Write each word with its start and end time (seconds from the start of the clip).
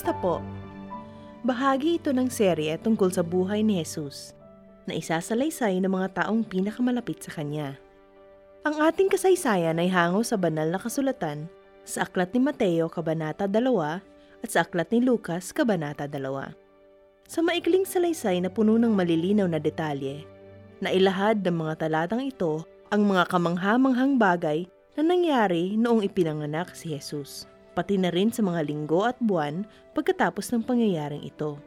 Kumusta 0.00 0.16
po? 0.24 0.40
Bahagi 1.44 2.00
ito 2.00 2.08
ng 2.08 2.32
serye 2.32 2.72
tungkol 2.80 3.12
sa 3.12 3.20
buhay 3.20 3.60
ni 3.60 3.84
Jesus 3.84 4.32
na 4.88 4.96
isasalaysay 4.96 5.76
ng 5.76 5.92
mga 5.92 6.24
taong 6.24 6.40
pinakamalapit 6.40 7.20
sa 7.20 7.36
Kanya. 7.36 7.76
Ang 8.64 8.80
ating 8.80 9.12
kasaysayan 9.12 9.76
ay 9.76 9.92
hango 9.92 10.24
sa 10.24 10.40
banal 10.40 10.72
na 10.72 10.80
kasulatan 10.80 11.52
sa 11.84 12.08
Aklat 12.08 12.32
ni 12.32 12.40
Mateo, 12.40 12.88
Kabanata 12.88 13.44
2 13.44 13.60
at 14.40 14.48
sa 14.48 14.64
Aklat 14.64 14.88
ni 14.88 15.04
Lucas, 15.04 15.52
Kabanata 15.52 16.08
2. 16.08 16.16
Sa 17.28 17.44
maikling 17.44 17.84
salaysay 17.84 18.40
na 18.40 18.48
puno 18.48 18.80
ng 18.80 18.96
malilinaw 18.96 19.52
na 19.52 19.60
detalye, 19.60 20.24
na 20.80 20.88
ilahad 20.96 21.44
ng 21.44 21.60
mga 21.60 21.76
talatang 21.76 22.24
ito 22.24 22.64
ang 22.88 23.04
mga 23.04 23.28
kamanghamanghang 23.28 24.16
bagay 24.16 24.64
na 24.96 25.04
nangyari 25.04 25.76
noong 25.76 26.00
ipinanganak 26.08 26.72
si 26.72 26.96
Jesus 26.96 27.49
pati 27.72 27.96
na 27.96 28.10
rin 28.10 28.34
sa 28.34 28.42
mga 28.42 28.66
linggo 28.66 29.06
at 29.06 29.16
buwan 29.22 29.66
pagkatapos 29.94 30.50
ng 30.50 30.62
pangyayaring 30.66 31.24
ito. 31.24 31.58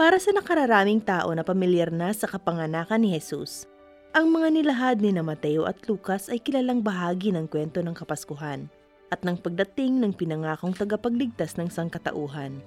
Para 0.00 0.16
sa 0.16 0.32
nakararaming 0.32 1.04
tao 1.04 1.28
na 1.36 1.44
pamilyar 1.44 1.92
na 1.92 2.08
sa 2.16 2.24
kapanganakan 2.24 3.04
ni 3.04 3.12
Jesus, 3.12 3.68
ang 4.10 4.32
mga 4.32 4.48
nilahad 4.50 4.98
ni 4.98 5.14
na 5.14 5.22
Mateo 5.22 5.68
at 5.68 5.78
Lucas 5.86 6.26
ay 6.32 6.42
kilalang 6.42 6.82
bahagi 6.82 7.30
ng 7.30 7.46
kwento 7.46 7.78
ng 7.78 7.94
Kapaskuhan 7.94 8.66
at 9.12 9.22
ng 9.22 9.38
pagdating 9.38 10.02
ng 10.02 10.16
pinangakong 10.16 10.74
tagapagligtas 10.74 11.54
ng 11.60 11.70
sangkatauhan. 11.70 12.58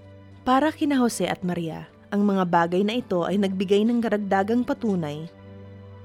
Para 0.47 0.72
kina 0.72 1.00
Jose 1.00 1.28
at 1.28 1.44
Maria, 1.44 1.88
ang 2.13 2.23
mga 2.23 2.47
bagay 2.47 2.85
na 2.85 3.02
ito 3.02 3.25
ay 3.25 3.41
nagbigay 3.41 3.81
ng 3.83 4.00
karagdagang 4.00 4.61
patunay 4.61 5.28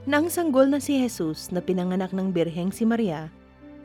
na 0.09 0.25
ang 0.25 0.33
sanggol 0.33 0.65
na 0.65 0.81
si 0.81 0.97
Jesus 0.97 1.53
na 1.53 1.61
pinanganak 1.61 2.17
ng 2.17 2.33
birheng 2.33 2.73
si 2.73 2.89
Maria 2.89 3.29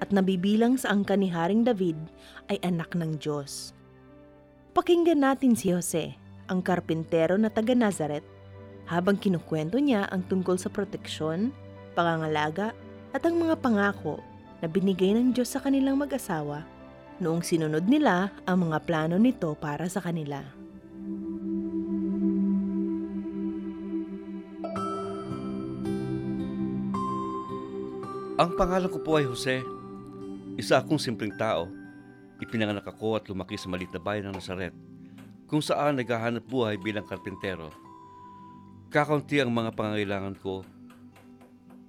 at 0.03 0.11
nabibilang 0.11 0.75
sa 0.75 0.91
angka 0.91 1.15
ni 1.15 1.31
Haring 1.31 1.63
David 1.63 1.95
ay 2.51 2.59
anak 2.59 2.91
ng 2.91 3.15
Diyos. 3.23 3.71
Pakinggan 4.75 5.23
natin 5.23 5.55
si 5.55 5.71
Jose, 5.71 6.19
ang 6.51 6.59
karpintero 6.59 7.39
na 7.39 7.47
taga 7.47 7.71
Nazareth, 7.71 8.27
habang 8.83 9.15
kinukwento 9.15 9.79
niya 9.79 10.11
ang 10.11 10.27
tungkol 10.27 10.59
sa 10.59 10.67
proteksyon, 10.67 11.55
pangangalaga 11.95 12.75
at 13.15 13.23
ang 13.23 13.39
mga 13.39 13.55
pangako 13.63 14.19
na 14.59 14.67
binigay 14.67 15.15
ng 15.15 15.31
Diyos 15.31 15.55
sa 15.55 15.63
kanilang 15.63 15.95
mag-asawa 15.95 16.67
noong 17.23 17.39
sinunod 17.39 17.88
nila 17.88 18.35
ang 18.43 18.67
mga 18.67 18.83
plano 18.83 19.15
nito 19.15 19.55
para 19.55 19.88
sa 19.88 20.03
kanila. 20.03 20.43
Ang 28.33 28.57
pangalan 28.57 28.89
ko 28.89 28.99
po 28.99 29.21
ay 29.21 29.29
Jose. 29.29 29.82
Isa 30.53 30.78
akong 30.78 31.02
simpleng 31.02 31.34
tao. 31.34 31.66
Ipinanganak 32.38 32.86
ako 32.86 33.18
at 33.18 33.25
lumaki 33.25 33.58
sa 33.58 33.74
maliit 33.74 33.90
na 33.90 33.97
bayan 33.97 34.30
ng 34.30 34.38
Nazaret, 34.38 34.69
kung 35.50 35.66
saan 35.66 35.97
naghahanap 35.97 36.46
buhay 36.46 36.78
bilang 36.78 37.09
karpintero. 37.09 37.74
Kakaunti 38.94 39.41
ang 39.41 39.50
mga 39.50 39.74
pangangailangan 39.74 40.38
ko 40.38 40.62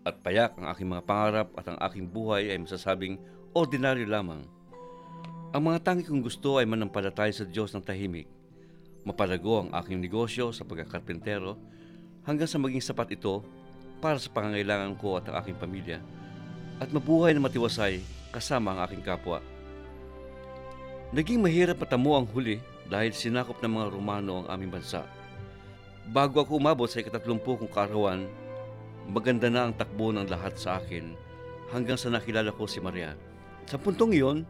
at 0.09 0.17
payak 0.25 0.57
ang 0.57 0.73
aking 0.73 0.89
mga 0.89 1.05
pangarap 1.05 1.49
at 1.61 1.67
ang 1.69 1.79
aking 1.85 2.09
buhay 2.09 2.49
ay 2.49 2.57
masasabing 2.57 3.21
ordinaryo 3.53 4.09
lamang. 4.09 4.49
Ang 5.53 5.63
mga 5.69 5.85
tangi 5.85 6.09
kong 6.09 6.25
gusto 6.25 6.57
ay 6.57 6.65
manampalataya 6.65 7.37
sa 7.37 7.45
Diyos 7.45 7.77
ng 7.77 7.85
tahimik. 7.85 8.29
Mapalago 9.05 9.69
ang 9.69 9.71
aking 9.77 10.01
negosyo 10.01 10.57
sa 10.57 10.65
pagkakarpintero 10.65 11.61
hanggang 12.25 12.49
sa 12.49 12.57
maging 12.57 12.81
sapat 12.81 13.21
ito 13.21 13.45
para 14.01 14.17
sa 14.17 14.33
pangangailangan 14.33 14.97
ko 14.97 15.21
at 15.21 15.29
ang 15.29 15.37
aking 15.45 15.61
pamilya 15.61 16.01
at 16.81 16.89
mabuhay 16.91 17.37
na 17.37 17.45
matiwasay 17.45 18.14
kasama 18.34 18.75
ang 18.75 18.81
aking 18.91 19.06
kapwa. 19.06 19.39
Naging 21.15 21.39
mahirap 21.39 21.78
matamo 21.78 22.19
ang 22.19 22.27
huli 22.27 22.59
dahil 22.91 23.15
sinakop 23.15 23.62
ng 23.62 23.71
mga 23.71 23.87
Romano 23.95 24.43
ang 24.43 24.59
aming 24.59 24.75
bansa. 24.75 25.06
Bago 26.11 26.43
ako 26.43 26.59
umabot 26.59 26.91
sa 26.91 26.99
ikatatlumpung 26.99 27.62
kong 27.62 27.71
karawan, 27.71 28.27
maganda 29.06 29.47
na 29.47 29.71
ang 29.71 29.72
takbo 29.78 30.11
ng 30.11 30.27
lahat 30.27 30.59
sa 30.59 30.83
akin 30.83 31.15
hanggang 31.71 31.97
sa 31.97 32.11
nakilala 32.11 32.50
ko 32.50 32.67
si 32.67 32.83
Maria. 32.83 33.15
Sa 33.71 33.78
puntong 33.78 34.12
iyon, 34.12 34.45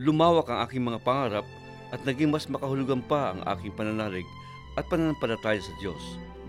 lumawak 0.00 0.48
ang 0.50 0.64
aking 0.66 0.82
mga 0.82 1.04
pangarap 1.04 1.46
at 1.94 2.00
naging 2.02 2.32
mas 2.32 2.50
makahulugan 2.50 3.04
pa 3.04 3.36
ang 3.36 3.40
aking 3.54 3.76
pananalig 3.76 4.26
at 4.74 4.88
pananampalataya 4.90 5.62
sa 5.62 5.72
Diyos. 5.78 6.00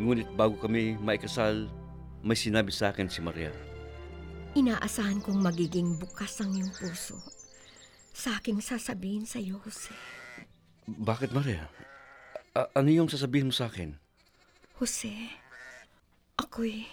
Ngunit 0.02 0.32
bago 0.34 0.58
kami 0.58 0.98
maikasal, 0.98 1.70
may 2.26 2.40
sinabi 2.40 2.74
sa 2.74 2.90
akin 2.90 3.12
si 3.12 3.22
Maria. 3.22 3.54
Inaasahan 4.58 5.22
kong 5.22 5.38
magiging 5.38 6.02
bukas 6.02 6.42
ang 6.42 6.50
iyong 6.50 6.74
puso. 6.74 7.14
Sa 8.10 8.34
aking 8.42 8.58
sasabihin 8.58 9.22
sa 9.22 9.38
iyo, 9.38 9.62
Jose. 9.62 9.94
Bakit 10.90 11.30
Maria? 11.30 11.70
A- 12.58 12.74
ano 12.74 12.90
yung 12.90 13.06
sasabihin 13.06 13.54
mo 13.54 13.54
sa 13.54 13.70
akin? 13.70 13.94
Jose, 14.82 15.14
ako'y 16.42 16.90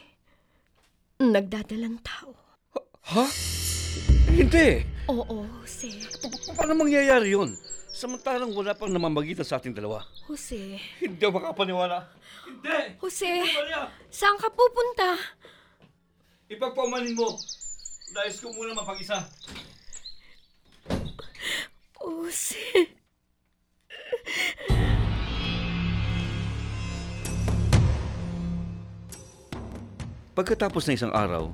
nagdadalang 1.25 2.05
tao. 2.05 2.37
Ha? 3.17 3.25
Hindi! 4.29 4.85
Oo, 5.09 5.49
Jose. 5.65 5.89
Pa- 6.21 6.61
paano 6.61 6.85
mangyayari 6.85 7.33
yun? 7.33 7.57
Samantalang 7.97 8.53
wala 8.53 8.77
pang 8.77 8.93
namamagitan 8.93 9.49
sa 9.49 9.57
ating 9.57 9.73
dalawa. 9.73 10.05
Jose. 10.29 10.77
Hindi 11.01 11.23
ako 11.25 11.41
makapaniwala. 11.41 12.13
Hindi! 12.45 13.01
Jose, 13.01 13.25
Maria! 13.25 13.89
saan 14.13 14.37
ka 14.37 14.53
pupunta? 14.53 15.17
Ipagpaumanin 16.55 17.19
mo. 17.19 17.35
Dahil 18.15 18.31
ko 18.39 18.55
muna 18.55 18.79
mapag-isa. 18.79 19.27
Jose. 21.99 22.95
Pagkatapos 30.35 30.87
ng 30.87 30.95
isang 30.99 31.15
araw, 31.15 31.51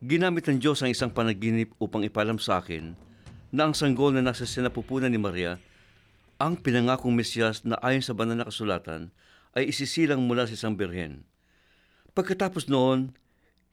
ginamit 0.00 0.44
ng 0.48 0.60
Diyos 0.60 0.80
ang 0.80 0.92
isang 0.92 1.12
panaginip 1.12 1.72
upang 1.80 2.04
ipalam 2.04 2.36
sa 2.40 2.60
akin 2.60 2.96
na 3.48 3.68
ang 3.68 3.76
sanggol 3.76 4.12
na 4.12 4.24
nasa 4.24 4.44
sinapupunan 4.44 5.12
ni 5.12 5.20
Maria, 5.20 5.56
ang 6.36 6.56
pinangakong 6.56 7.12
Mesyas 7.12 7.64
na 7.64 7.80
ayon 7.80 8.04
sa 8.04 8.12
banal 8.16 8.36
na 8.36 8.48
kasulatan, 8.48 9.08
ay 9.56 9.72
isisilang 9.72 10.20
mula 10.24 10.44
sa 10.44 10.56
isang 10.56 10.76
birhen. 10.76 11.24
Pagkatapos 12.12 12.68
noon, 12.68 13.12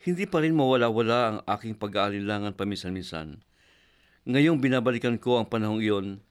hindi 0.05 0.29
pa 0.29 0.38
rin 0.45 0.53
mawala-wala 0.53 1.19
ang 1.25 1.38
aking 1.49 1.73
pag-aalinlangan 1.81 2.53
paminsan-minsan. 2.53 3.41
Ngayong 4.29 4.61
binabalikan 4.61 5.17
ko 5.17 5.41
ang 5.41 5.49
panahong 5.49 5.81
iyon, 5.81 6.21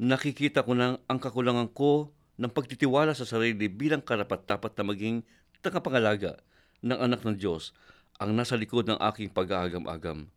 nakikita 0.00 0.64
ko 0.64 0.72
nang 0.72 0.96
ang 1.04 1.20
kakulangan 1.20 1.68
ko 1.68 2.16
ng 2.40 2.48
pagtitiwala 2.48 3.12
sa 3.12 3.28
sarili 3.28 3.68
bilang 3.68 4.00
karapat-dapat 4.00 4.72
na 4.72 4.84
maging 4.88 5.16
tagapangalaga 5.60 6.40
ng 6.80 6.96
anak 6.96 7.20
ng 7.20 7.36
Diyos 7.36 7.76
ang 8.16 8.32
nasa 8.32 8.56
likod 8.56 8.88
ng 8.88 8.96
aking 8.96 9.28
pag-aagam-agam. 9.36 10.32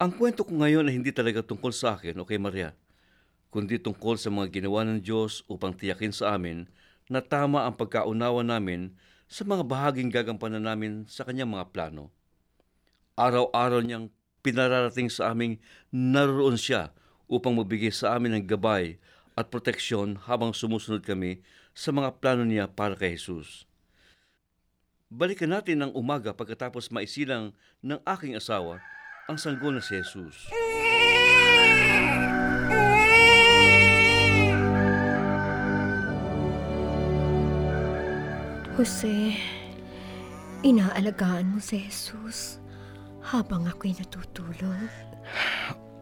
Ang 0.00 0.10
kwento 0.16 0.48
ko 0.48 0.56
ngayon 0.56 0.88
ay 0.88 0.96
hindi 0.96 1.12
talaga 1.12 1.44
tungkol 1.44 1.76
sa 1.76 2.00
akin 2.00 2.16
o 2.16 2.24
kay 2.24 2.40
Maria, 2.40 2.72
kundi 3.52 3.76
tungkol 3.76 4.16
sa 4.16 4.32
mga 4.32 4.48
ginawa 4.48 4.88
ng 4.88 5.04
Diyos 5.04 5.44
upang 5.44 5.76
tiyakin 5.76 6.16
sa 6.16 6.40
amin 6.40 6.64
na 7.12 7.20
tama 7.20 7.68
ang 7.68 7.76
pagkaunawa 7.76 8.40
namin 8.40 8.96
sa 9.26 9.42
mga 9.42 9.66
bahaging 9.66 10.10
gagampanan 10.10 10.62
namin 10.62 11.02
sa 11.10 11.26
kanyang 11.26 11.50
mga 11.50 11.74
plano. 11.74 12.14
Araw-araw 13.18 13.82
niyang 13.82 14.10
pinararating 14.46 15.10
sa 15.10 15.34
aming 15.34 15.58
naroon 15.90 16.54
siya 16.54 16.94
upang 17.26 17.58
magbigay 17.58 17.90
sa 17.90 18.14
amin 18.14 18.38
ng 18.38 18.44
gabay 18.46 19.02
at 19.34 19.50
proteksyon 19.50 20.16
habang 20.30 20.54
sumusunod 20.54 21.02
kami 21.02 21.42
sa 21.74 21.90
mga 21.90 22.22
plano 22.22 22.46
niya 22.46 22.70
para 22.70 22.94
kay 22.94 23.18
Jesus. 23.18 23.66
Balikan 25.10 25.54
natin 25.54 25.86
ng 25.86 25.92
umaga 25.94 26.34
pagkatapos 26.34 26.90
maisilang 26.90 27.54
ng 27.82 27.98
aking 28.06 28.34
asawa 28.38 28.82
ang 29.26 29.38
sanggol 29.38 29.74
na 29.74 29.82
si 29.82 29.98
Jesus. 29.98 30.50
Jose, 38.76 39.32
inaalagaan 40.60 41.48
mo 41.48 41.64
si 41.64 41.80
Jesus 41.80 42.60
habang 43.24 43.64
ako'y 43.64 43.96
natutulog. 43.96 44.92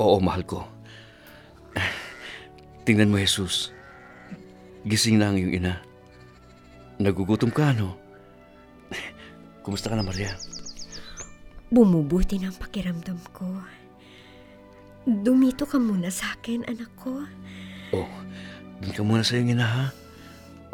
Oo, 0.03 0.19
mahal 0.19 0.43
ko. 0.43 0.67
Tingnan 2.83 3.15
mo, 3.15 3.23
Jesus. 3.23 3.71
Gising 4.91 5.23
na 5.23 5.31
ang 5.31 5.39
iyong 5.39 5.55
ina. 5.55 5.79
Nagugutom 6.99 7.55
ka, 7.55 7.71
no? 7.79 7.95
Kumusta 9.63 9.87
ka 9.87 9.95
na, 9.95 10.03
Maria? 10.03 10.35
Bumubuti 11.71 12.43
ng 12.43 12.59
pakiramdam 12.59 13.23
ko. 13.31 13.55
Dumito 15.07 15.63
ka 15.63 15.79
muna 15.79 16.11
sa 16.11 16.35
akin, 16.35 16.67
anak 16.67 16.91
ko. 16.99 17.23
Oh, 17.95 18.11
dun 18.83 18.91
ka 18.91 19.07
muna 19.07 19.23
sa 19.23 19.39
iyong 19.39 19.55
ina, 19.55 19.63
ha? 19.63 19.87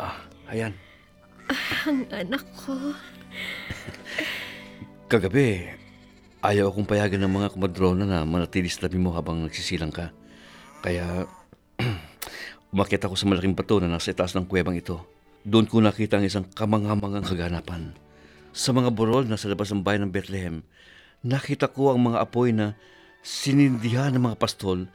Ah, 0.00 0.16
ayan. 0.48 0.72
Ang 1.86 2.06
anak 2.14 2.46
ko. 2.54 2.94
Kagabi, 5.10 5.66
ayaw 6.38 6.70
akong 6.70 6.86
payagan 6.86 7.26
ng 7.26 7.32
mga 7.42 7.48
kumadrona 7.58 8.06
na 8.06 8.22
manatili 8.22 8.70
sa 8.70 8.86
tabi 8.86 9.02
mo 9.02 9.10
habang 9.10 9.42
nagsisilang 9.42 9.90
ka. 9.90 10.14
Kaya, 10.80 11.26
umakyat 12.74 13.10
ako 13.10 13.18
sa 13.18 13.26
malaking 13.26 13.58
bato 13.58 13.82
na 13.82 13.90
nasa 13.90 14.14
itaas 14.14 14.38
ng 14.38 14.46
kuwebang 14.46 14.78
ito. 14.78 15.02
Doon 15.42 15.66
ko 15.66 15.82
nakita 15.82 16.22
ang 16.22 16.24
isang 16.28 16.46
kamanghamangang 16.46 17.26
kaganapan. 17.26 17.98
Sa 18.54 18.70
mga 18.70 18.94
burol 18.94 19.26
na 19.26 19.34
sa 19.34 19.50
labas 19.50 19.74
ng 19.74 19.82
bayan 19.82 20.06
ng 20.06 20.14
Bethlehem, 20.14 20.62
nakita 21.26 21.66
ko 21.66 21.90
ang 21.90 22.14
mga 22.14 22.22
apoy 22.22 22.54
na 22.54 22.78
sinindihan 23.26 24.14
ng 24.14 24.30
mga 24.30 24.38
pastol 24.38 24.86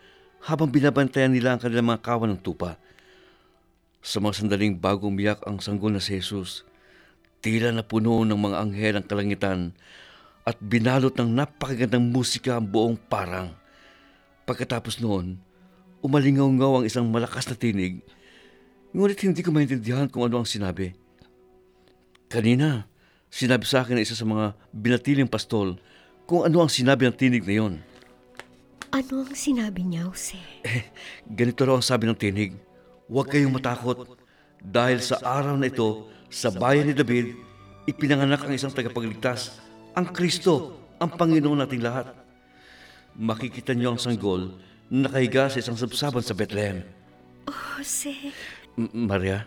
habang 0.46 0.70
binabantayan 0.70 1.34
nila 1.34 1.58
ang 1.58 1.60
kanilang 1.60 1.92
mga 1.92 2.04
kawan 2.06 2.30
ng 2.38 2.42
tupa. 2.42 2.78
Sa 4.06 4.22
mga 4.22 4.38
sandaling 4.38 4.78
bago 4.78 5.10
umiyak 5.10 5.42
ang 5.50 5.58
sanggol 5.58 5.90
na 5.90 5.98
si 5.98 6.14
Jesus, 6.14 6.62
tila 7.42 7.74
na 7.74 7.82
puno 7.82 8.22
ng 8.22 8.38
mga 8.38 8.62
anghel 8.62 8.94
ang 9.02 9.06
kalangitan 9.10 9.74
at 10.46 10.62
binalot 10.62 11.10
ng 11.18 11.34
napakagandang 11.34 12.14
musika 12.14 12.62
ang 12.62 12.70
buong 12.70 13.02
parang. 13.02 13.50
Pagkatapos 14.46 15.02
noon, 15.02 15.42
umalingaw-ngaw 16.06 16.80
ang 16.80 16.86
isang 16.86 17.10
malakas 17.10 17.50
na 17.50 17.58
tinig, 17.58 18.06
ngunit 18.94 19.18
hindi 19.26 19.42
ko 19.42 19.50
maintindihan 19.50 20.06
kung 20.06 20.30
ano 20.30 20.46
ang 20.46 20.48
sinabi. 20.48 20.94
Kanina, 22.30 22.86
sinabi 23.34 23.66
sa 23.66 23.82
akin 23.82 23.98
na 23.98 24.06
isa 24.06 24.14
sa 24.14 24.30
mga 24.30 24.54
binatiling 24.70 25.26
pastol 25.26 25.82
kung 26.30 26.46
ano 26.46 26.62
ang 26.62 26.70
sinabi 26.70 27.10
ng 27.10 27.18
tinig 27.18 27.42
na 27.42 27.58
yon. 27.58 27.74
Ano 28.94 29.26
ang 29.26 29.34
sinabi 29.34 29.82
niya, 29.82 30.06
Jose? 30.06 30.38
Ganito 31.42 31.66
raw 31.66 31.74
ang 31.74 31.82
sabi 31.82 32.06
ng 32.06 32.22
tinig, 32.22 32.54
Huwag 33.06 33.30
kayong 33.30 33.54
matakot 33.54 34.18
dahil 34.58 34.98
sa 34.98 35.22
araw 35.22 35.62
na 35.62 35.70
ito, 35.70 36.10
sa 36.26 36.50
bayan 36.50 36.90
ni 36.90 36.94
David, 36.98 37.38
ipinanganak 37.86 38.42
ang 38.42 38.54
isang 38.58 38.74
tagapagligtas, 38.74 39.62
ang 39.94 40.10
Kristo, 40.10 40.82
ang 40.98 41.14
Panginoon 41.14 41.62
nating 41.62 41.86
lahat. 41.86 42.10
Makikita 43.14 43.78
niyo 43.78 43.94
ang 43.94 44.02
sanggol 44.02 44.58
na 44.90 45.06
nakahiga 45.06 45.54
sa 45.54 45.62
isang 45.62 45.78
sabsaban 45.78 46.26
sa 46.26 46.34
Bethlehem. 46.34 46.82
Jose, 47.46 48.34
M- 48.74 49.06
Maria, 49.06 49.46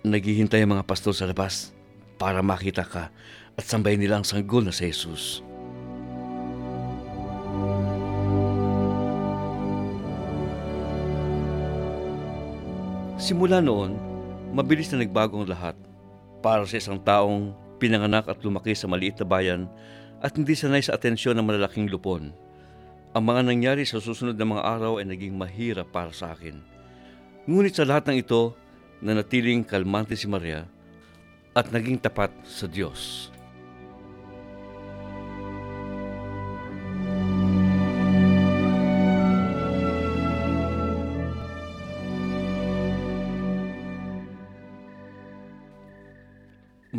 naghihintay 0.00 0.64
ang 0.64 0.80
mga 0.80 0.88
pastol 0.88 1.12
sa 1.12 1.28
labas 1.28 1.76
para 2.16 2.40
makita 2.40 2.82
ka 2.82 3.12
at 3.60 3.64
sambahin 3.68 4.00
nila 4.00 4.20
ang 4.20 4.26
sanggol 4.26 4.64
na 4.64 4.72
si 4.72 4.88
Jesus. 4.88 5.44
Simula 13.30 13.62
noon, 13.62 13.94
mabilis 14.50 14.90
na 14.90 15.06
nagbago 15.06 15.38
ang 15.38 15.46
lahat. 15.46 15.78
Para 16.42 16.66
sa 16.66 16.82
isang 16.82 16.98
taong 16.98 17.54
pinanganak 17.78 18.26
at 18.26 18.42
lumaki 18.42 18.74
sa 18.74 18.90
maliit 18.90 19.22
na 19.22 19.26
bayan 19.30 19.70
at 20.18 20.34
hindi 20.34 20.58
sanay 20.58 20.82
sa 20.82 20.98
atensyon 20.98 21.38
ng 21.38 21.46
malalaking 21.46 21.86
lupon. 21.86 22.34
Ang 23.14 23.22
mga 23.22 23.46
nangyari 23.46 23.86
sa 23.86 24.02
susunod 24.02 24.34
na 24.34 24.50
mga 24.50 24.66
araw 24.66 24.98
ay 24.98 25.06
naging 25.06 25.38
mahirap 25.38 25.94
para 25.94 26.10
sa 26.10 26.34
akin. 26.34 26.58
Ngunit 27.46 27.78
sa 27.78 27.86
lahat 27.86 28.10
ng 28.10 28.18
ito, 28.18 28.50
nanatiling 28.98 29.62
kalmante 29.62 30.18
si 30.18 30.26
Maria 30.26 30.66
at 31.54 31.70
naging 31.70 32.02
tapat 32.02 32.34
sa 32.42 32.66
Diyos. 32.66 33.30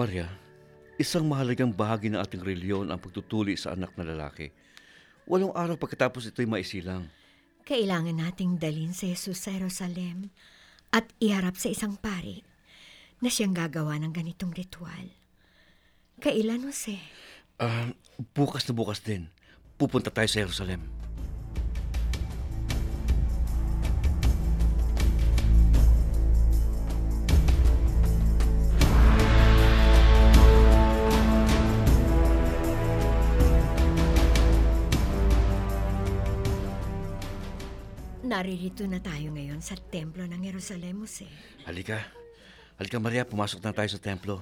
Maria, 0.01 0.25
isang 0.97 1.29
mahalagang 1.29 1.69
bahagi 1.69 2.09
ng 2.09 2.17
ating 2.17 2.41
reliyon 2.41 2.89
ang 2.89 2.97
pagtutuli 2.97 3.53
sa 3.53 3.77
anak 3.77 3.93
na 3.93 4.09
lalaki. 4.09 4.49
Walong 5.29 5.53
araw 5.53 5.77
pagkatapos 5.77 6.25
ito'y 6.33 6.49
maisilang. 6.49 7.05
kailangan 7.69 8.17
nating 8.17 8.57
dalhin 8.57 8.97
si 8.97 9.13
Jesus 9.13 9.45
sa 9.45 9.53
Jerusalem 9.53 10.33
at 10.89 11.05
iharap 11.21 11.53
sa 11.53 11.69
isang 11.69 12.01
pari 12.01 12.41
na 13.21 13.29
siyang 13.29 13.53
gagawa 13.53 14.01
ng 14.01 14.09
ganitong 14.09 14.49
ritual. 14.57 15.13
Kailan, 16.17 16.65
Jose? 16.65 16.97
Ah, 17.61 17.93
bukas 18.33 18.65
na 18.65 18.73
bukas 18.73 19.05
din, 19.05 19.29
pupunta 19.77 20.09
tayo 20.09 20.25
sa 20.25 20.41
Jerusalem. 20.41 20.81
Naririto 38.31 38.87
na 38.87 39.03
tayo 39.03 39.27
ngayon 39.35 39.59
sa 39.59 39.75
templo 39.75 40.23
ng 40.23 40.39
Jerusalem, 40.39 41.03
Jose. 41.03 41.27
Halika. 41.67 41.99
Halika 42.79 42.95
Maria, 42.95 43.27
pumasok 43.27 43.59
na 43.59 43.75
tayo 43.75 43.91
sa 43.91 43.99
templo. 43.99 44.39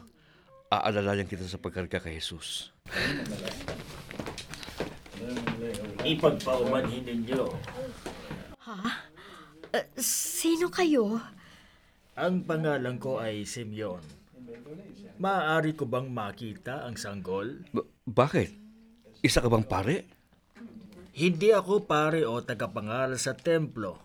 Aalalayan 0.69 1.25
kita 1.25 1.41
sa 1.49 1.57
pagkarga 1.57 1.97
kay 1.97 2.21
Jesus. 2.21 2.69
Ipagpaumanhin 6.05 7.01
ninyo. 7.01 7.49
Eh, 9.73 9.85
sino 9.97 10.69
kayo? 10.69 11.17
Ang 12.13 12.45
pangalan 12.45 13.01
ko 13.01 13.17
ay 13.17 13.41
Simeon. 13.41 14.05
Maaari 15.17 15.73
ko 15.73 15.89
bang 15.89 16.13
makita 16.13 16.85
ang 16.85 16.93
sanggol? 16.93 17.65
Ba- 17.73 17.89
bakit? 18.05 18.53
Isa 19.25 19.41
ka 19.41 19.49
bang 19.49 19.65
pare? 19.65 20.18
Hindi 21.19 21.51
ako 21.51 21.83
pare 21.83 22.23
o 22.23 22.39
tagapangaral 22.39 23.19
sa 23.19 23.35
templo. 23.35 23.99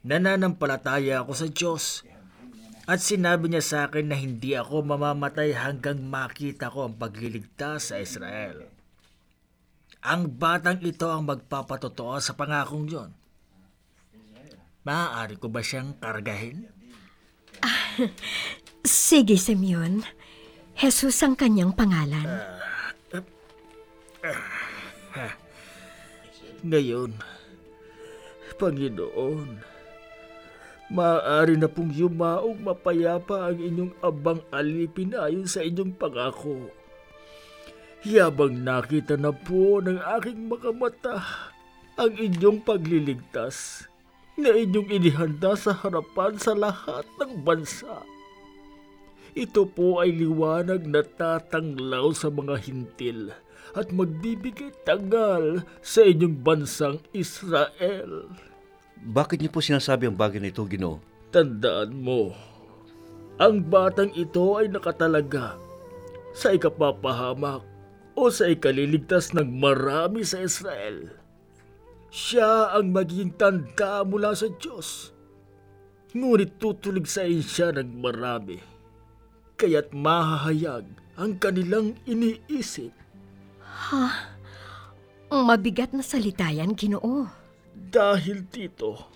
Nananampalataya 0.00 1.20
ako 1.20 1.32
sa 1.36 1.46
Diyos. 1.52 1.84
At 2.88 3.04
sinabi 3.04 3.52
niya 3.52 3.60
sa 3.60 3.78
akin 3.84 4.08
na 4.08 4.16
hindi 4.16 4.56
ako 4.56 4.88
mamamatay 4.88 5.52
hanggang 5.52 6.00
makita 6.00 6.72
ko 6.72 6.88
ang 6.88 6.96
pagliligtas 6.96 7.92
sa 7.92 8.00
Israel. 8.00 8.72
Ang 10.00 10.32
batang 10.32 10.80
ito 10.80 11.04
ang 11.12 11.28
magpapatotoo 11.28 12.16
sa 12.24 12.32
pangakong 12.32 12.88
yon. 12.88 13.12
Maaari 14.88 15.36
ko 15.36 15.52
ba 15.52 15.60
siyang 15.60 15.92
kargahin? 16.00 16.72
Sige, 18.80 19.36
Simeon. 19.36 20.08
Jesus 20.72 21.20
ang 21.20 21.36
kanyang 21.36 21.76
pangalan. 21.76 22.24
Ngayon, 26.60 27.16
Panginoon, 28.60 29.64
maaari 30.92 31.56
na 31.56 31.64
pong 31.72 31.88
yumaong 31.88 32.60
mapayapa 32.60 33.48
ang 33.48 33.56
inyong 33.56 33.94
abang 34.04 34.44
alipin 34.52 35.16
ayon 35.16 35.48
sa 35.48 35.64
inyong 35.64 35.96
pangako. 35.96 36.68
Yabang 38.04 38.60
nakita 38.60 39.16
na 39.16 39.32
po 39.32 39.80
ng 39.80 40.04
aking 40.20 40.52
mga 40.52 40.70
mata 40.76 41.16
ang 41.96 42.12
inyong 42.12 42.60
pagliligtas 42.60 43.88
na 44.36 44.52
inyong 44.52 44.92
inihanda 44.92 45.56
sa 45.56 45.72
harapan 45.72 46.36
sa 46.36 46.52
lahat 46.52 47.08
ng 47.16 47.40
bansa. 47.40 48.04
Ito 49.32 49.64
po 49.64 50.04
ay 50.04 50.12
liwanag 50.12 50.84
na 50.84 51.00
tatanglaw 51.00 52.12
sa 52.12 52.28
mga 52.28 52.68
hintil 52.68 53.32
at 53.74 53.90
magbibigay 53.94 54.74
tagal 54.82 55.62
sa 55.80 56.02
inyong 56.02 56.36
bansang 56.42 56.98
Israel. 57.14 58.30
Bakit 59.00 59.40
niyo 59.40 59.50
po 59.50 59.64
sinasabi 59.64 60.10
ang 60.10 60.16
bagay 60.18 60.42
na 60.42 60.52
ito, 60.52 60.60
Ginoo? 60.66 61.00
Tandaan 61.30 61.94
mo, 61.94 62.34
ang 63.40 63.64
batang 63.64 64.12
ito 64.12 64.60
ay 64.60 64.68
nakatalaga 64.68 65.56
sa 66.36 66.52
ikapapahamak 66.52 67.64
o 68.18 68.28
sa 68.28 68.50
ikaliligtas 68.50 69.32
ng 69.32 69.48
marami 69.48 70.26
sa 70.26 70.42
Israel. 70.42 71.16
Siya 72.10 72.74
ang 72.74 72.90
magiging 72.90 73.32
tanda 73.38 74.02
mula 74.02 74.34
sa 74.34 74.50
Diyos. 74.50 75.14
Ngunit 76.10 76.58
tutulig 76.58 77.06
sa 77.06 77.22
siya 77.22 77.70
ng 77.70 78.02
marami. 78.02 78.58
kaya't 79.60 79.92
mahahayag 79.92 80.88
ang 81.20 81.36
kanilang 81.36 81.92
iniisip. 82.08 82.96
Ha? 83.80 84.04
Ang 85.32 85.42
mabigat 85.48 85.96
na 85.96 86.04
salita 86.04 86.52
yan, 86.52 86.76
ginoo. 86.76 87.24
Dahil 87.72 88.44
dito, 88.52 89.08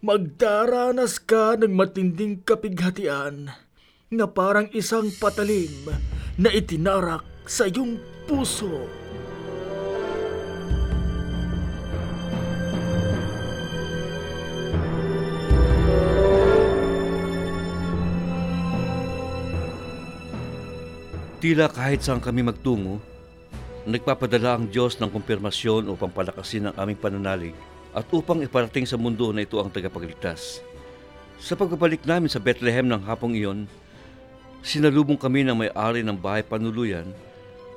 magdaranas 0.00 1.20
ka 1.20 1.60
ng 1.60 1.74
matinding 1.76 2.40
kapighatian 2.40 3.52
na 4.08 4.24
parang 4.24 4.72
isang 4.72 5.12
patalim 5.20 5.92
na 6.40 6.48
itinarak 6.48 7.20
sa 7.44 7.68
iyong 7.68 8.00
puso. 8.24 8.88
Tila 21.38 21.70
kahit 21.70 22.02
saan 22.02 22.18
kami 22.18 22.42
magtungo, 22.42 22.98
nagpapadala 23.88 24.60
ang 24.60 24.68
Diyos 24.68 25.00
ng 25.00 25.08
kumpirmasyon 25.08 25.88
upang 25.88 26.12
palakasin 26.12 26.68
ang 26.68 26.74
aming 26.76 27.00
pananalig 27.00 27.56
at 27.96 28.04
upang 28.12 28.44
iparating 28.44 28.84
sa 28.84 29.00
mundo 29.00 29.32
na 29.32 29.48
ito 29.48 29.56
ang 29.56 29.72
tagapagligtas. 29.72 30.60
Sa 31.40 31.56
pagbabalik 31.56 32.04
namin 32.04 32.28
sa 32.28 32.36
Bethlehem 32.36 32.84
ng 32.84 33.00
hapong 33.08 33.32
iyon, 33.32 33.64
sinalubong 34.60 35.16
kami 35.16 35.40
ng 35.40 35.56
may-ari 35.56 36.04
ng 36.04 36.20
bahay 36.20 36.44
panuluyan 36.44 37.08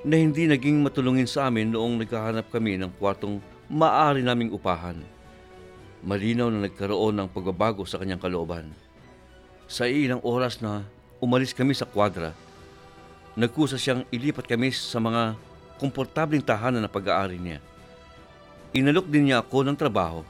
na 0.03 0.19
hindi 0.19 0.51
naging 0.51 0.83
matulungin 0.83 1.29
sa 1.29 1.47
amin 1.47 1.71
noong 1.71 2.03
naghahanap 2.03 2.51
kami 2.51 2.75
ng 2.75 2.91
kwartong 2.99 3.39
maaari 3.71 4.19
naming 4.19 4.51
upahan. 4.51 4.99
Malinaw 6.03 6.51
na 6.51 6.67
nagkaroon 6.67 7.23
ng 7.23 7.27
pagbabago 7.31 7.87
sa 7.87 8.01
kanyang 8.01 8.19
kalooban. 8.19 8.67
Sa 9.71 9.87
ilang 9.87 10.19
oras 10.27 10.59
na 10.59 10.83
umalis 11.23 11.55
kami 11.55 11.71
sa 11.71 11.87
kwadra, 11.87 12.35
nagkusa 13.39 13.79
siyang 13.79 14.03
ilipat 14.11 14.49
kami 14.49 14.75
sa 14.75 14.99
mga 14.99 15.39
komportabling 15.81 16.45
tahanan 16.45 16.85
na 16.85 16.91
pag-aari 16.91 17.41
niya. 17.41 17.57
Inalok 18.77 19.09
din 19.09 19.33
niya 19.33 19.41
ako 19.41 19.65
ng 19.65 19.73
trabaho. 19.73 20.21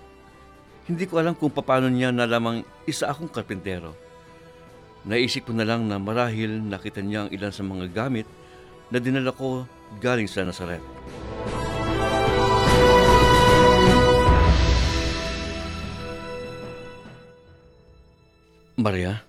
Hindi 0.87 1.03
ko 1.05 1.19
alam 1.19 1.35
kung 1.35 1.51
paano 1.51 1.91
niya 1.91 2.15
nalamang 2.15 2.63
isa 2.87 3.11
akong 3.11 3.27
karpintero. 3.27 3.91
Naisip 5.03 5.49
ko 5.49 5.51
na 5.51 5.67
lang 5.67 5.85
na 5.91 5.99
marahil 5.99 6.63
nakita 6.63 7.03
niya 7.03 7.27
ang 7.27 7.29
ilan 7.35 7.51
sa 7.51 7.67
mga 7.67 7.85
gamit 7.91 8.25
na 8.87 8.97
dinala 8.97 9.35
ko 9.35 9.67
galing 9.99 10.31
sa 10.31 10.47
Nazaret. 10.47 10.81
Maria, 18.81 19.21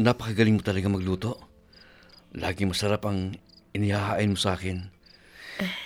napakagaling 0.00 0.56
mo 0.56 0.62
talaga 0.64 0.88
magluto. 0.88 1.36
Lagi 2.32 2.64
masarap 2.64 3.04
ang 3.04 3.36
inihahain 3.76 4.32
mo 4.32 4.40
sa 4.40 4.56
akin. 4.56 4.95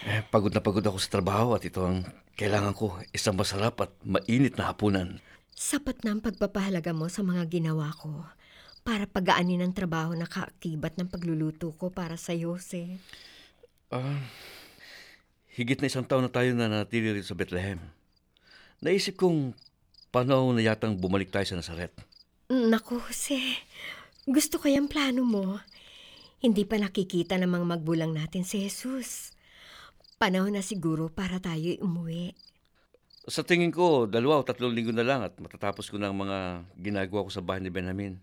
Eh, 0.06 0.22
pagod 0.30 0.50
na 0.50 0.62
pagod 0.62 0.82
ako 0.82 0.98
sa 0.98 1.20
trabaho 1.20 1.54
at 1.54 1.62
ito 1.62 1.82
ang 1.82 2.02
kailangan 2.34 2.74
ko, 2.74 2.98
isang 3.14 3.38
masarap 3.38 3.78
at 3.84 3.90
mainit 4.02 4.58
na 4.58 4.72
hapunan. 4.72 5.22
Sapat 5.54 6.02
na 6.02 6.16
ang 6.16 6.24
pagpapahalaga 6.24 6.90
mo 6.96 7.06
sa 7.12 7.20
mga 7.20 7.46
ginawa 7.52 7.92
ko 7.94 8.24
para 8.80 9.04
pagaanin 9.04 9.60
ang 9.60 9.76
trabaho 9.76 10.16
na 10.16 10.24
kaakibat 10.24 10.96
ng 10.96 11.12
pagluluto 11.12 11.70
ko 11.76 11.92
para 11.92 12.16
sa 12.16 12.32
Yose. 12.32 12.96
Ah, 13.92 14.24
higit 15.52 15.78
na 15.78 15.90
isang 15.90 16.06
taon 16.06 16.26
na 16.26 16.32
tayo 16.32 16.56
na 16.56 16.70
natili 16.70 17.12
rito 17.12 17.28
sa 17.28 17.36
Bethlehem. 17.36 17.78
Naisip 18.80 19.20
kong 19.20 19.52
panahon 20.08 20.56
na 20.56 20.64
yatang 20.64 20.96
bumalik 20.96 21.28
tayo 21.28 21.44
sa 21.44 21.60
Nazaret. 21.60 21.92
Naku, 22.48 22.98
Jose. 23.04 23.38
Gusto 24.24 24.58
ko 24.58 24.66
yung 24.72 24.88
plano 24.88 25.22
mo. 25.22 25.60
Hindi 26.40 26.64
pa 26.64 26.80
nakikita 26.80 27.36
ng 27.36 27.50
mga 27.52 27.66
magbulang 27.76 28.16
natin 28.16 28.48
si 28.48 28.64
Jesus. 28.64 29.36
Panahon 30.20 30.52
na 30.52 30.60
siguro 30.60 31.08
para 31.08 31.40
tayo 31.40 31.80
umuwi. 31.80 32.36
Sa 33.24 33.40
tingin 33.40 33.72
ko, 33.72 34.04
dalawa 34.04 34.44
o 34.44 34.44
tatlong 34.44 34.68
linggo 34.68 34.92
na 34.92 35.00
lang 35.00 35.24
at 35.24 35.32
matatapos 35.40 35.88
ko 35.88 35.96
na 35.96 36.12
ang 36.12 36.18
mga 36.20 36.68
ginagawa 36.76 37.24
ko 37.24 37.32
sa 37.32 37.40
bahay 37.40 37.64
ni 37.64 37.72
Benjamin. 37.72 38.20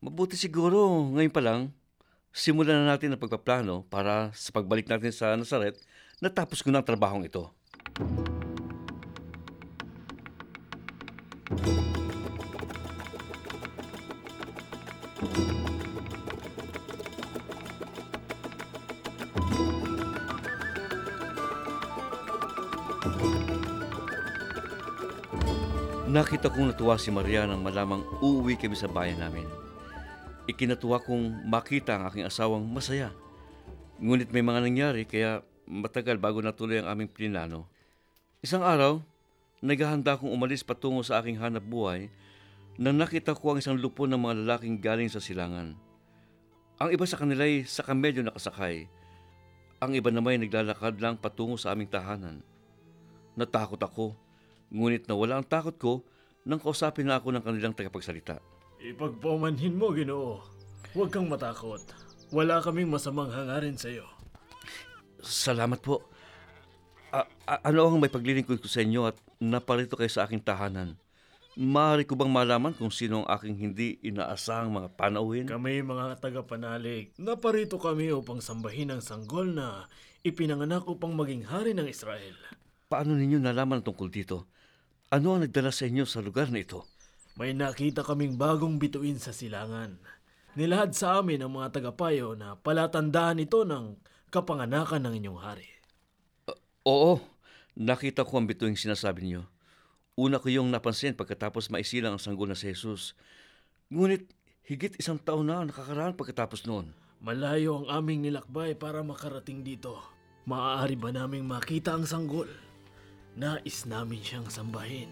Mabuti 0.00 0.40
siguro, 0.40 0.88
ngayon 1.12 1.28
pa 1.28 1.44
lang, 1.44 1.68
simulan 2.32 2.80
na 2.80 2.96
natin 2.96 3.12
ang 3.12 3.20
pagpaplano 3.20 3.84
para 3.92 4.32
sa 4.32 4.56
pagbalik 4.56 4.88
natin 4.88 5.12
sa 5.12 5.36
Nazaret, 5.36 5.76
natapos 6.24 6.64
ko 6.64 6.72
na 6.72 6.80
ang 6.80 6.88
trabahong 6.88 7.28
ito. 7.28 7.52
Nakita 26.12 26.52
kong 26.52 26.76
natuwa 26.76 27.00
si 27.00 27.08
Maria 27.08 27.48
nang 27.48 27.64
malamang 27.64 28.04
uuwi 28.20 28.60
kami 28.60 28.76
sa 28.76 28.84
bayan 28.84 29.16
namin. 29.16 29.48
Ikinatuwa 30.44 31.00
kong 31.00 31.48
makita 31.48 31.96
ang 31.96 32.04
aking 32.12 32.28
asawang 32.28 32.68
masaya. 32.68 33.16
Ngunit 33.96 34.28
may 34.28 34.44
mga 34.44 34.60
nangyari 34.60 35.08
kaya 35.08 35.40
matagal 35.64 36.20
bago 36.20 36.44
natuloy 36.44 36.84
ang 36.84 36.92
aming 36.92 37.08
plinano. 37.08 37.64
Isang 38.44 38.60
araw, 38.60 39.00
naghahanda 39.64 40.20
akong 40.20 40.28
umalis 40.28 40.60
patungo 40.60 41.00
sa 41.00 41.16
aking 41.16 41.40
hanap 41.40 41.64
buhay 41.64 42.12
nang 42.76 43.00
nakita 43.00 43.32
ko 43.32 43.56
ang 43.56 43.64
isang 43.64 43.80
lupo 43.80 44.04
ng 44.04 44.20
mga 44.20 44.44
lalaking 44.44 44.84
galing 44.84 45.08
sa 45.08 45.16
silangan. 45.16 45.72
Ang 46.76 46.92
iba 46.92 47.08
sa 47.08 47.24
kanila 47.24 47.48
ay 47.48 47.64
sa 47.64 47.80
kamedyo 47.88 48.20
nakasakay. 48.20 48.84
Ang 49.80 49.96
iba 49.96 50.12
naman 50.12 50.36
ay 50.36 50.44
naglalakad 50.44 50.92
lang 51.00 51.16
patungo 51.16 51.56
sa 51.56 51.72
aming 51.72 51.88
tahanan. 51.88 52.44
Natakot 53.32 53.80
ako 53.80 54.12
Ngunit 54.72 55.04
nawala 55.04 55.38
ang 55.38 55.46
takot 55.46 55.76
ko 55.76 55.92
nang 56.48 56.58
kausapin 56.58 57.06
na 57.06 57.20
ako 57.20 57.28
ng 57.36 57.44
kanilang 57.44 57.76
tagapagsalita. 57.76 58.40
Ipagpamanhin 58.82 59.76
mo, 59.78 59.92
Ginoo. 59.92 60.42
Huwag 60.96 61.12
kang 61.12 61.28
matakot. 61.28 61.84
Wala 62.32 62.64
kaming 62.64 62.88
masamang 62.88 63.30
hangarin 63.30 63.76
sa 63.76 63.92
iyo. 63.92 64.08
Salamat 65.22 65.78
po. 65.78 66.02
A- 67.12 67.28
a- 67.44 67.62
ano 67.68 67.86
ang 67.86 68.00
may 68.00 68.08
paglilingkod 68.08 68.58
ko 68.58 68.66
sa 68.66 68.80
inyo 68.80 69.12
at 69.12 69.16
naparito 69.36 69.94
kayo 69.94 70.08
sa 70.08 70.24
aking 70.24 70.40
tahanan? 70.40 70.96
Maaari 71.52 72.08
ko 72.08 72.16
bang 72.16 72.32
malaman 72.32 72.72
kung 72.72 72.88
sino 72.88 73.22
ang 73.22 73.28
aking 73.36 73.60
hindi 73.60 74.00
inaasahang 74.00 74.72
mga 74.72 74.88
panauhin? 74.96 75.44
Kami 75.44 75.84
mga 75.84 76.16
tagapanalig, 76.16 77.12
naparito 77.20 77.76
kami 77.76 78.08
upang 78.08 78.40
sambahin 78.40 78.96
ang 78.96 79.04
sanggol 79.04 79.52
na 79.52 79.84
ipinanganak 80.24 80.88
upang 80.88 81.12
maging 81.12 81.44
hari 81.44 81.76
ng 81.76 81.84
Israel. 81.84 82.32
Paano 82.88 83.12
ninyo 83.12 83.36
nalaman 83.36 83.84
tungkol 83.84 84.08
dito? 84.08 84.48
Ano 85.12 85.36
ang 85.36 85.44
nagdala 85.44 85.68
sa 85.68 85.84
inyo 85.84 86.08
sa 86.08 86.24
lugar 86.24 86.48
na 86.48 86.64
ito? 86.64 86.88
May 87.36 87.52
nakita 87.52 88.00
kaming 88.00 88.40
bagong 88.40 88.80
bituin 88.80 89.20
sa 89.20 89.36
silangan. 89.36 90.00
Nilahad 90.56 90.96
sa 90.96 91.20
amin 91.20 91.44
ang 91.44 91.52
mga 91.52 91.68
tagapayo 91.68 92.32
na 92.32 92.56
palatandaan 92.56 93.44
ito 93.44 93.68
ng 93.68 94.00
kapanganakan 94.32 95.04
ng 95.04 95.14
inyong 95.20 95.40
hari. 95.44 95.68
Oo, 96.88 97.20
nakita 97.76 98.24
ko 98.24 98.40
ang 98.40 98.48
bituing 98.48 98.72
sinasabi 98.72 99.28
niyo. 99.28 99.52
Una 100.16 100.40
ko 100.40 100.48
yung 100.48 100.72
napansin 100.72 101.12
pagkatapos 101.12 101.68
maisilang 101.68 102.16
ang 102.16 102.22
sanggol 102.24 102.48
na 102.48 102.56
si 102.56 102.72
Jesus. 102.72 103.12
Ngunit 103.92 104.32
higit 104.64 104.96
isang 104.96 105.20
taon 105.20 105.52
na 105.52 105.60
ang 105.60 105.68
nakakaraan 105.68 106.16
pagkatapos 106.16 106.64
noon. 106.64 106.96
Malayo 107.20 107.84
ang 107.84 108.00
aming 108.00 108.24
nilakbay 108.24 108.80
para 108.80 109.04
makarating 109.04 109.60
dito. 109.60 109.92
Maaari 110.48 110.96
ba 110.96 111.12
naming 111.12 111.44
makita 111.44 112.00
ang 112.00 112.08
sanggol? 112.08 112.71
Nais 113.32 113.88
namin 113.88 114.20
siyang 114.20 114.44
sambahin. 114.52 115.08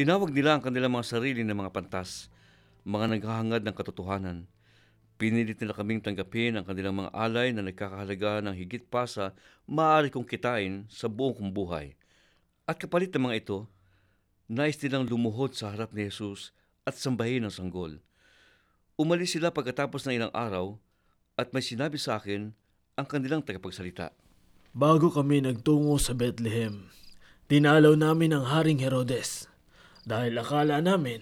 Tinawag 0.00 0.32
nila 0.32 0.56
ang 0.56 0.64
kanilang 0.64 0.96
mga 0.96 1.04
sarili 1.04 1.44
na 1.44 1.52
mga 1.52 1.76
pantas, 1.76 2.32
mga 2.88 3.12
naghahangad 3.12 3.60
ng 3.60 3.76
katotohanan. 3.76 4.48
Pinilit 5.20 5.60
nila 5.60 5.76
kaming 5.76 6.00
tanggapin 6.00 6.56
ang 6.56 6.64
kanilang 6.64 6.96
mga 6.96 7.12
alay 7.12 7.52
na 7.52 7.60
nagkakahalaga 7.60 8.40
ng 8.40 8.56
higit 8.56 8.88
pa 8.88 9.04
sa 9.04 9.36
maaari 9.68 10.08
kong 10.08 10.24
kitain 10.24 10.88
sa 10.88 11.12
buong 11.12 11.36
kong 11.36 11.52
buhay. 11.52 11.92
At 12.64 12.80
kapalit 12.80 13.12
ng 13.12 13.28
mga 13.28 13.44
ito, 13.44 13.68
nais 14.48 14.80
nilang 14.80 15.04
lumuhod 15.04 15.52
sa 15.52 15.76
harap 15.76 15.92
ni 15.92 16.08
Jesus 16.08 16.56
at 16.88 16.96
sambahin 16.96 17.44
ang 17.44 17.52
sanggol. 17.52 18.00
Umalis 18.96 19.36
sila 19.36 19.52
pagkatapos 19.52 20.08
ng 20.08 20.24
ilang 20.24 20.32
araw 20.32 20.80
at 21.36 21.52
may 21.52 21.60
sinabi 21.60 22.00
sa 22.00 22.16
akin 22.16 22.56
ang 22.96 23.04
kanilang 23.04 23.44
tagapagsalita. 23.44 24.16
Bago 24.72 25.12
kami 25.12 25.44
nagtungo 25.44 26.00
sa 26.00 26.16
Bethlehem, 26.16 26.88
dinalaw 27.52 27.92
namin 27.92 28.32
ang 28.32 28.48
Haring 28.48 28.80
Herodes 28.80 29.52
Dahil 30.08 30.40
akala 30.40 30.80
namin, 30.80 31.20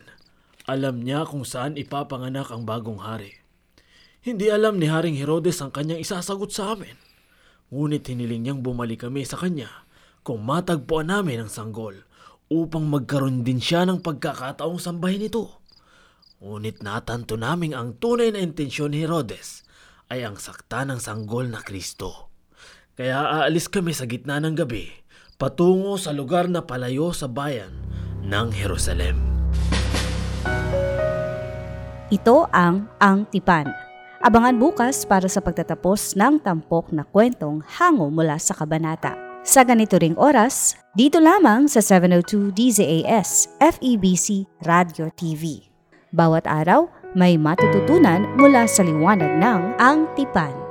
alam 0.70 1.02
niya 1.02 1.26
kung 1.26 1.42
saan 1.42 1.74
ipapanganak 1.74 2.46
ang 2.54 2.62
bagong 2.62 3.02
hari. 3.02 3.37
Hindi 4.18 4.50
alam 4.50 4.82
ni 4.82 4.90
Haring 4.90 5.14
Herodes 5.14 5.62
ang 5.62 5.70
kanyang 5.70 6.02
isasagot 6.02 6.50
sa 6.50 6.74
amin. 6.74 6.94
Ngunit 7.70 8.02
hiniling 8.10 8.42
niyang 8.42 8.60
bumalik 8.66 9.06
kami 9.06 9.22
sa 9.22 9.38
kanya 9.38 9.70
kung 10.26 10.42
matagpuan 10.42 11.06
namin 11.06 11.46
ang 11.46 11.50
sanggol 11.52 11.94
upang 12.50 12.90
magkaroon 12.90 13.46
din 13.46 13.62
siya 13.62 13.86
ng 13.86 14.02
pagkakataong 14.02 14.82
sambahin 14.82 15.30
ito. 15.30 15.62
Ngunit 16.42 16.82
natanto 16.82 17.38
namin 17.38 17.78
ang 17.78 17.94
tunay 17.94 18.34
na 18.34 18.42
intensyon 18.42 18.90
ni 18.90 19.06
Herodes 19.06 19.62
ay 20.10 20.26
ang 20.26 20.34
sakta 20.34 20.82
ng 20.82 20.98
sanggol 20.98 21.46
na 21.46 21.62
Kristo. 21.62 22.34
Kaya 22.98 23.22
aalis 23.22 23.70
kami 23.70 23.94
sa 23.94 24.10
gitna 24.10 24.42
ng 24.42 24.58
gabi 24.58 24.90
patungo 25.38 25.94
sa 25.94 26.10
lugar 26.10 26.50
na 26.50 26.66
palayo 26.66 27.14
sa 27.14 27.30
bayan 27.30 27.70
ng 28.26 28.50
Jerusalem. 28.50 29.14
Ito 32.10 32.50
ang 32.50 32.90
Ang 32.98 33.30
Tipan. 33.30 33.87
Abangan 34.18 34.58
bukas 34.58 35.06
para 35.06 35.30
sa 35.30 35.38
pagtatapos 35.38 36.18
ng 36.18 36.42
tampok 36.42 36.90
na 36.90 37.06
kwentong 37.06 37.62
hango 37.78 38.10
mula 38.10 38.34
sa 38.42 38.50
kabanata. 38.50 39.14
Sa 39.46 39.62
ganito 39.62 39.94
ring 39.94 40.18
oras, 40.18 40.74
dito 40.90 41.22
lamang 41.22 41.70
sa 41.70 41.78
702 41.78 42.50
DZAS 42.50 43.56
FEBC 43.62 44.50
Radio 44.66 45.06
TV. 45.14 45.70
Bawat 46.10 46.50
araw, 46.50 46.90
may 47.14 47.38
matututunan 47.38 48.26
mula 48.34 48.66
sa 48.66 48.82
liwanag 48.82 49.38
ng 49.38 49.60
Ang 49.78 50.10
Tipan. 50.18 50.67